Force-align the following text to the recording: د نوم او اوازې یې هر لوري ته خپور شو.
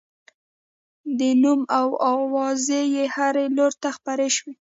د 1.19 1.21
نوم 1.41 1.61
او 1.79 1.87
اوازې 2.11 2.81
یې 2.95 3.05
هر 3.15 3.35
لوري 3.57 3.75
ته 3.81 3.89
خپور 3.95 4.19
شو. 4.35 4.47